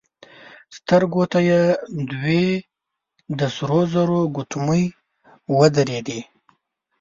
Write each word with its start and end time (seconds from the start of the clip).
سترګو 0.77 1.23
ته 1.31 1.39
يې 1.49 1.61
دوې 2.11 2.45
د 3.37 3.39
سرو 3.55 3.81
زرو 3.91 4.19
ګوتمۍ 4.35 4.83
ودرېدې. 5.57 6.19